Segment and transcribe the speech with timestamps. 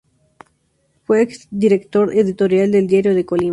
[1.03, 3.49] Fue exdirector editorial del Diario de Colima.